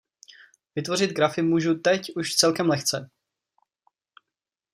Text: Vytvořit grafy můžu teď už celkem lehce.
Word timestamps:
Vytvořit 0.75 1.11
grafy 1.11 1.41
můžu 1.41 1.75
teď 1.79 2.11
už 2.15 2.35
celkem 2.35 2.69
lehce. 2.69 3.09